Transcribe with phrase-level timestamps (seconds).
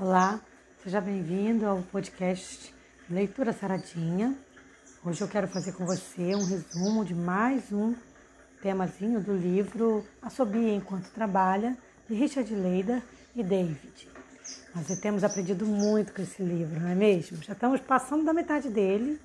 [0.00, 0.40] Olá,
[0.82, 2.74] seja bem-vindo ao podcast
[3.10, 4.34] Leitura Saradinha.
[5.04, 7.94] Hoje eu quero fazer com você um resumo de mais um
[8.62, 11.76] temazinho do livro Assobia Enquanto Trabalha,
[12.08, 13.02] de Richard Leider
[13.36, 14.08] e David.
[14.74, 17.42] Nós temos aprendido muito com esse livro, não é mesmo?
[17.42, 19.20] Já estamos passando da metade dele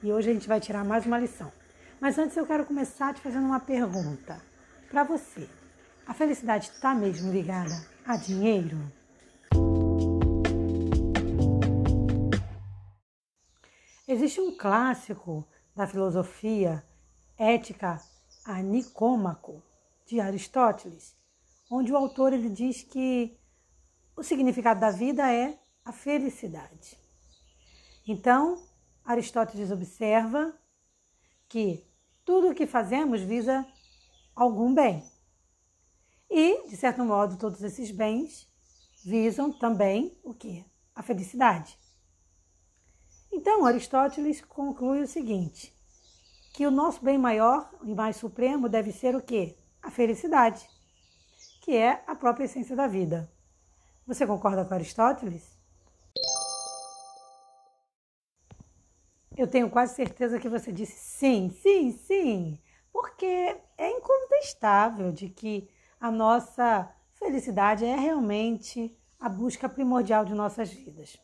[0.00, 1.52] e hoje a gente vai tirar mais uma lição.
[2.00, 4.40] Mas antes eu quero começar te fazendo uma pergunta
[4.88, 5.48] para você.
[6.06, 7.74] A felicidade está mesmo ligada
[8.06, 8.78] a dinheiro?
[14.14, 16.86] Existe um clássico da filosofia
[17.36, 18.00] ética
[18.44, 19.60] a Nicômaco,
[20.06, 21.16] de Aristóteles,
[21.68, 23.36] onde o autor ele diz que
[24.16, 26.96] o significado da vida é a felicidade.
[28.06, 28.64] Então,
[29.04, 30.56] Aristóteles observa
[31.48, 31.84] que
[32.24, 33.66] tudo o que fazemos visa
[34.32, 35.04] algum bem.
[36.30, 38.48] E, de certo modo, todos esses bens
[39.04, 40.64] visam também o que?
[40.94, 41.76] A felicidade.
[43.36, 45.76] Então, Aristóteles conclui o seguinte:
[46.54, 49.56] que o nosso bem maior e mais supremo deve ser o quê?
[49.82, 50.64] A felicidade,
[51.60, 53.28] que é a própria essência da vida.
[54.06, 55.58] Você concorda com Aristóteles?
[59.36, 62.56] Eu tenho quase certeza que você disse sim, sim, sim,
[62.92, 65.68] porque é incontestável de que
[66.00, 71.18] a nossa felicidade é realmente a busca primordial de nossas vidas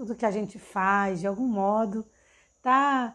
[0.00, 2.06] tudo que a gente faz, de algum modo,
[2.56, 3.14] está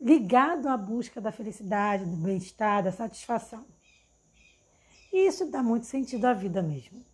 [0.00, 3.66] ligado à busca da felicidade, do bem-estar, da satisfação.
[5.12, 7.04] E isso dá muito sentido à vida mesmo.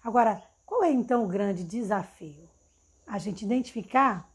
[0.00, 2.48] Agora, qual é então o grande desafio?
[3.04, 4.32] A gente identificar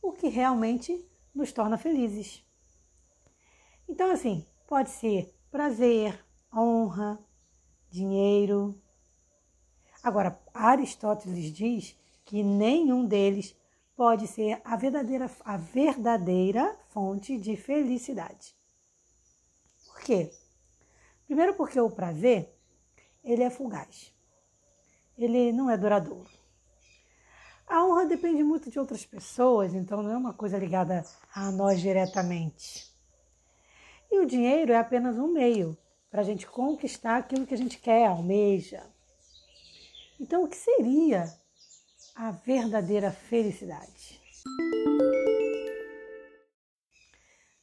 [0.00, 2.42] o que realmente nos torna felizes.
[3.86, 6.18] Então, assim, pode ser prazer,
[6.50, 7.18] honra,
[7.90, 8.82] dinheiro.
[10.02, 13.54] Agora, Aristóteles diz que nenhum deles
[13.96, 18.54] pode ser a verdadeira, a verdadeira fonte de felicidade.
[19.86, 20.32] Por quê?
[21.26, 22.54] Primeiro porque o prazer,
[23.22, 24.12] ele é fugaz.
[25.16, 26.28] Ele não é duradouro.
[27.66, 31.04] A honra depende muito de outras pessoas, então não é uma coisa ligada
[31.34, 32.92] a nós diretamente.
[34.10, 35.76] E o dinheiro é apenas um meio
[36.10, 38.84] para a gente conquistar aquilo que a gente quer, almeja.
[40.20, 41.24] Então, o que seria
[42.14, 44.20] a verdadeira felicidade.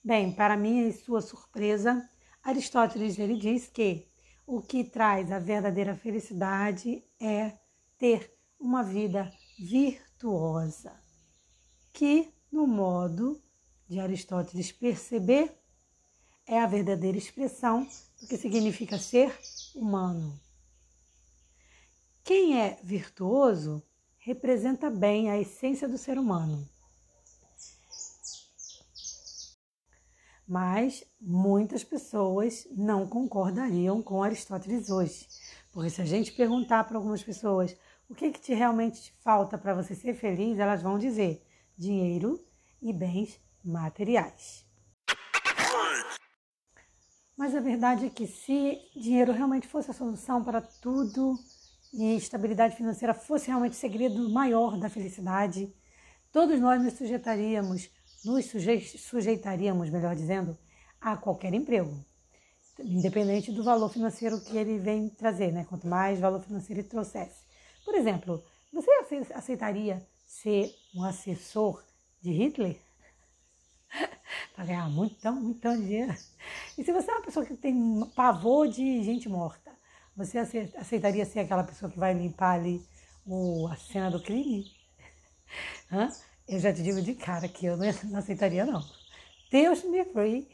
[0.03, 2.09] Bem, para minha e sua surpresa,
[2.43, 4.07] Aristóteles ele diz que
[4.45, 7.57] o que traz a verdadeira felicidade é
[7.97, 10.91] ter uma vida virtuosa,
[11.93, 13.41] que no modo
[13.87, 15.55] de Aristóteles perceber
[16.45, 17.87] é a verdadeira expressão
[18.19, 19.33] do que significa ser
[19.75, 20.37] humano.
[22.23, 23.81] Quem é virtuoso
[24.21, 26.67] representa bem a essência do ser humano.
[30.47, 35.27] Mas muitas pessoas não concordariam com Aristóteles hoje.
[35.71, 37.75] Porque se a gente perguntar para algumas pessoas
[38.07, 41.43] o que, que te realmente te falta para você ser feliz, elas vão dizer
[41.77, 42.39] dinheiro
[42.81, 44.65] e bens materiais.
[47.35, 51.39] Mas a verdade é que se dinheiro realmente fosse a solução para tudo,
[51.93, 55.73] e estabilidade financeira fosse realmente o segredo maior da felicidade,
[56.31, 57.89] todos nós nos sujeitaríamos,
[58.23, 58.45] nos
[58.97, 60.57] sujeitaríamos, melhor dizendo,
[60.99, 62.05] a qualquer emprego,
[62.79, 65.65] independente do valor financeiro que ele vem trazer, né?
[65.65, 67.43] Quanto mais valor financeiro ele trouxesse.
[67.83, 68.91] Por exemplo, você
[69.33, 71.83] aceitaria ser um assessor
[72.21, 72.79] de Hitler?
[74.55, 76.15] Para ganhar muito, muito dinheiro.
[76.77, 79.60] E se você é uma pessoa que tem pavor de gente morta,
[80.15, 80.37] você
[80.75, 82.85] aceitaria ser aquela pessoa que vai limpar ali
[83.25, 84.65] o, a cena do crime?
[85.91, 86.09] Hã?
[86.47, 88.83] Eu já te digo de cara que eu não aceitaria, não.
[89.51, 90.47] Deus me free.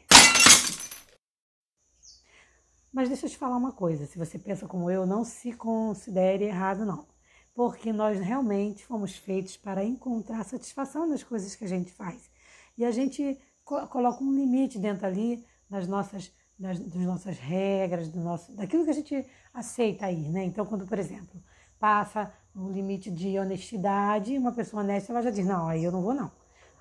[2.92, 6.44] Mas deixa eu te falar uma coisa: se você pensa como eu, não se considere
[6.44, 7.06] errado, não.
[7.54, 12.30] Porque nós realmente fomos feitos para encontrar satisfação nas coisas que a gente faz.
[12.76, 18.20] E a gente coloca um limite dentro ali das nossas das, das nossas regras, do
[18.20, 20.44] nosso, daquilo que a gente aceita aí, né?
[20.44, 21.40] Então, quando, por exemplo,
[21.78, 26.02] passa um limite de honestidade, uma pessoa honesta ela já diz, não, aí eu não
[26.02, 26.30] vou não.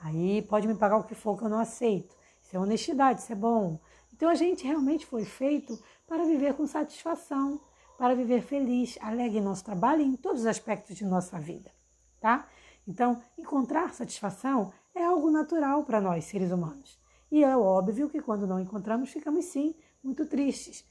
[0.02, 2.16] Aí pode me pagar o que for que eu não aceito.
[2.42, 3.80] Isso é honestidade, isso é bom.
[4.14, 5.78] Então a gente realmente foi feito
[6.08, 7.62] para viver com satisfação,
[7.98, 11.72] para viver feliz, alegre em nosso trabalho e em todos os aspectos de nossa vida,
[12.20, 12.48] tá?
[12.88, 16.98] Então, encontrar satisfação é algo natural para nós, seres humanos.
[17.32, 20.86] E é óbvio que quando não encontramos, ficamos sim muito tristes,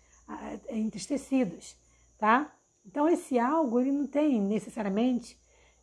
[0.68, 1.76] entristecidos,
[2.18, 2.52] tá?
[2.84, 5.38] Então, esse algo ele não tem necessariamente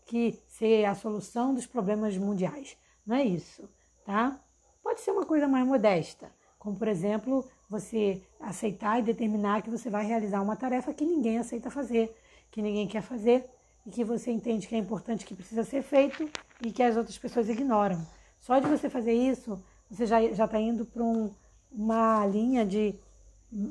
[0.05, 2.77] que ser a solução dos problemas mundiais.
[3.05, 3.67] Não é isso,
[4.05, 4.39] tá?
[4.81, 9.89] Pode ser uma coisa mais modesta, como por exemplo, você aceitar e determinar que você
[9.89, 12.15] vai realizar uma tarefa que ninguém aceita fazer,
[12.51, 13.49] que ninguém quer fazer
[13.85, 16.29] e que você entende que é importante, que precisa ser feito
[16.61, 18.05] e que as outras pessoas ignoram.
[18.39, 19.61] Só de você fazer isso,
[19.93, 21.31] você já está indo para um,
[21.71, 22.95] uma linha de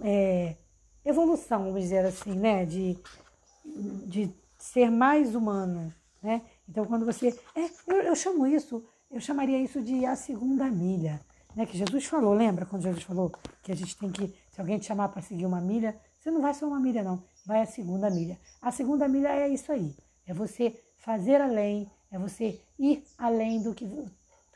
[0.02, 0.56] é,
[1.04, 2.64] evolução, vamos dizer assim, né?
[2.64, 2.96] De,
[4.06, 5.92] de ser mais humano,
[6.22, 6.42] né?
[6.68, 7.36] Então, quando você...
[7.56, 11.20] É, eu, eu chamo isso, eu chamaria isso de a segunda milha,
[11.56, 11.66] né?
[11.66, 14.86] Que Jesus falou, lembra quando Jesus falou que a gente tem que, se alguém te
[14.86, 18.08] chamar para seguir uma milha, você não vai só uma milha, não, vai a segunda
[18.08, 18.38] milha.
[18.60, 19.92] A segunda milha é isso aí,
[20.24, 24.08] é você fazer além, é você ir além do que, do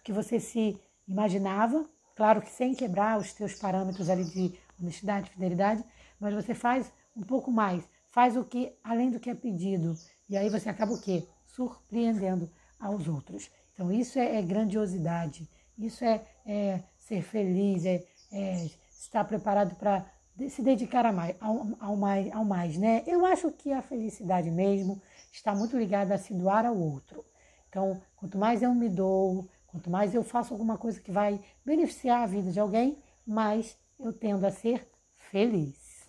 [0.05, 5.85] que você se imaginava, claro que sem quebrar os teus parâmetros ali de honestidade, fidelidade,
[6.21, 9.95] mas você faz um pouco mais, faz o que além do que é pedido,
[10.29, 11.27] e aí você acaba o quê?
[11.45, 13.51] Surpreendendo aos outros.
[13.73, 15.49] Então isso é, é grandiosidade,
[15.79, 20.05] isso é, é, ser feliz, é, é estar preparado para
[20.49, 23.03] se dedicar a mais, ao, ao, mais, ao mais, né?
[23.07, 25.01] Eu acho que a felicidade mesmo
[25.33, 27.25] está muito ligada a se doar ao outro.
[27.69, 32.23] Então, quanto mais eu me dou, quanto mais eu faço alguma coisa que vai beneficiar
[32.23, 34.89] a vida de alguém, mais eu tendo a ser
[35.31, 36.09] feliz.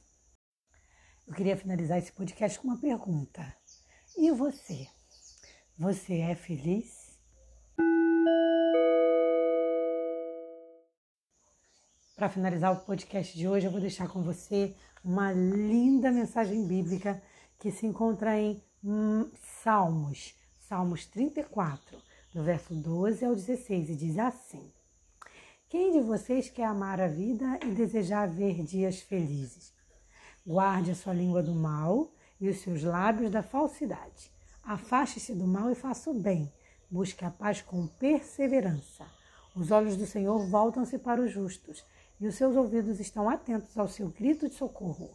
[1.28, 3.56] Eu queria finalizar esse podcast com uma pergunta.
[4.18, 4.88] E você?
[5.78, 7.08] Você é feliz?
[12.16, 17.22] Para finalizar o podcast de hoje, eu vou deixar com você uma linda mensagem bíblica
[17.60, 19.30] que se encontra em hum,
[19.62, 20.34] Salmos,
[20.68, 22.02] Salmos 34,
[22.38, 24.72] do verso 12 ao 16, e diz assim:
[25.68, 29.74] Quem de vocês quer amar a vida e desejar ver dias felizes?
[30.46, 34.32] Guarde a sua língua do mal e os seus lábios da falsidade.
[34.64, 36.54] Afaste-se do mal e faça o bem.
[36.92, 39.08] Busque a paz com perseverança.
[39.56, 41.84] Os olhos do Senhor voltam-se para os justos
[42.20, 45.10] e os seus ouvidos estão atentos ao seu grito de socorro.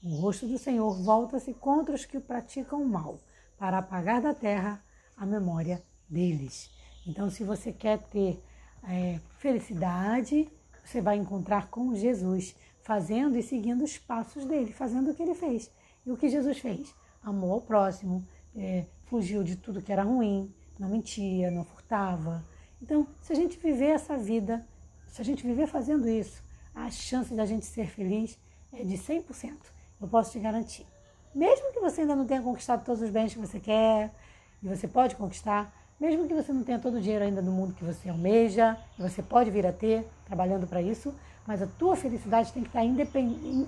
[0.00, 3.18] O rosto do Senhor volta-se contra os que praticam o mal,
[3.58, 4.80] para apagar da terra
[5.16, 6.70] a memória deles.
[7.06, 8.42] Então, se você quer ter
[8.84, 10.48] é, felicidade,
[10.84, 15.34] você vai encontrar com Jesus fazendo e seguindo os passos dele, fazendo o que ele
[15.34, 15.70] fez.
[16.06, 16.94] E o que Jesus fez?
[17.22, 18.26] Amou ao próximo,
[18.56, 22.44] é, fugiu de tudo que era ruim, não mentia, não furtava.
[22.80, 24.66] Então, se a gente viver essa vida,
[25.06, 26.42] se a gente viver fazendo isso,
[26.74, 28.38] a chance da gente ser feliz
[28.72, 29.56] é de 100%.
[30.00, 30.86] Eu posso te garantir.
[31.34, 34.14] Mesmo que você ainda não tenha conquistado todos os bens que você quer,
[34.62, 37.74] e você pode conquistar, mesmo que você não tenha todo o dinheiro ainda no mundo
[37.74, 41.12] que você almeja, você pode vir a ter, trabalhando para isso,
[41.46, 43.66] mas a tua felicidade tem que estar independente,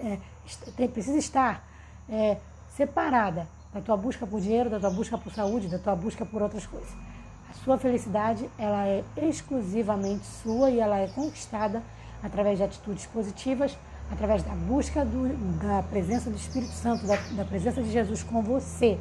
[0.79, 1.67] é, precisa estar
[2.09, 2.37] é,
[2.69, 6.43] separada da tua busca por dinheiro, da tua busca por saúde, da tua busca por
[6.43, 6.91] outras coisas.
[7.51, 11.83] A sua felicidade ela é exclusivamente sua e ela é conquistada
[12.23, 13.77] através de atitudes positivas,
[14.11, 15.29] através da busca do,
[15.59, 18.99] da presença do Espírito Santo, da, da presença de Jesus com você.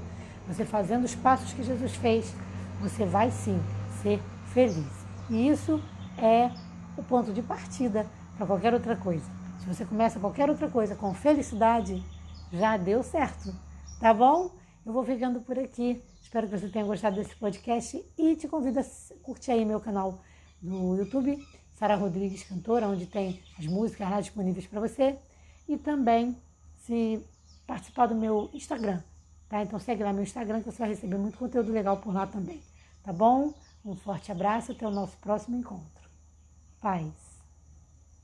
[0.47, 2.33] Você fazendo os passos que Jesus fez,
[2.79, 3.59] você vai sim
[4.01, 4.21] ser
[4.53, 4.87] feliz.
[5.29, 5.81] E isso
[6.17, 6.51] é
[6.97, 8.05] o ponto de partida
[8.37, 9.25] para qualquer outra coisa.
[9.59, 12.03] Se você começa qualquer outra coisa com felicidade,
[12.51, 13.53] já deu certo,
[13.99, 14.51] tá bom?
[14.85, 16.01] Eu vou ficando por aqui.
[16.21, 18.83] Espero que você tenha gostado desse podcast e te convido a
[19.23, 20.21] curtir aí meu canal
[20.61, 21.37] no YouTube,
[21.73, 25.17] Sara Rodrigues Cantora, onde tem as músicas lá disponíveis para você
[25.67, 26.35] e também
[26.77, 27.23] se
[27.67, 29.01] participar do meu Instagram,
[29.47, 29.61] tá?
[29.61, 32.61] Então segue lá meu Instagram que você vai receber muito conteúdo legal por lá também,
[33.09, 33.51] tá bom?
[33.83, 36.07] Um forte abraço até o nosso próximo encontro.
[36.79, 37.28] Paz.